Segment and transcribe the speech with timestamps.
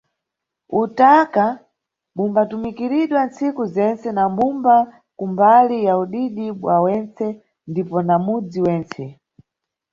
[0.81, 1.45] Utaka
[2.15, 4.75] bumbatumikiridwa nntsiku zentse na mbumba
[5.17, 7.27] ku mbali ya udidi bwayene
[7.69, 9.03] ndipo na mudzi wentse.